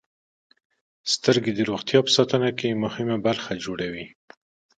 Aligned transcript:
•سترګې 1.13 1.51
د 1.55 1.59
روغتیا 1.69 1.99
په 2.03 2.11
ساتنه 2.17 2.49
کې 2.59 2.79
مهمه 2.83 3.17
برخه 3.27 3.51
جوړوي. 3.65 4.05